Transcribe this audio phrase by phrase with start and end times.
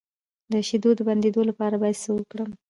[0.51, 2.49] د شیدو د بندیدو لپاره باید څه وکړم؟